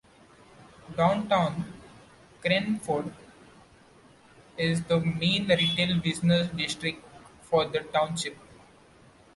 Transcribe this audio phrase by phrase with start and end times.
[0.97, 1.63] Downtown
[2.41, 3.13] Cranford
[4.57, 7.05] is the main retail business district
[7.43, 8.35] for the township.